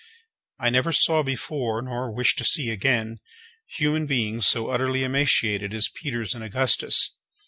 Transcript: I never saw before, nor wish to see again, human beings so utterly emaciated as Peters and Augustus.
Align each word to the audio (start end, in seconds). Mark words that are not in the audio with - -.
I 0.59 0.71
never 0.71 0.91
saw 0.91 1.21
before, 1.21 1.79
nor 1.83 2.11
wish 2.11 2.35
to 2.37 2.43
see 2.43 2.71
again, 2.71 3.19
human 3.67 4.07
beings 4.07 4.47
so 4.47 4.69
utterly 4.69 5.03
emaciated 5.03 5.75
as 5.75 5.89
Peters 5.89 6.33
and 6.33 6.43
Augustus. 6.43 7.19